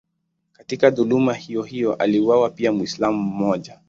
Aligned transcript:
Katika 0.53 0.89
dhuluma 0.89 1.33
hiyohiyo 1.33 1.93
aliuawa 1.95 2.49
pia 2.49 2.71
Mwislamu 2.71 3.23
mmoja. 3.23 3.79